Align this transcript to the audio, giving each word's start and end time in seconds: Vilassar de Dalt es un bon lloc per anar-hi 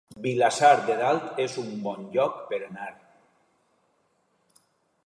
Vilassar 0.21 0.71
de 0.87 0.95
Dalt 1.01 1.37
es 1.43 1.57
un 1.65 1.69
bon 1.83 2.09
lloc 2.17 2.41
per 2.49 2.61
anar-hi 2.71 4.59